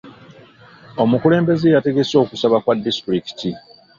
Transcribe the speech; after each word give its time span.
Omukulembeze 1.03 1.67
yategese 1.75 2.13
okusaba 2.23 2.57
kwa 2.63 2.73
disitulikiti. 2.83 3.49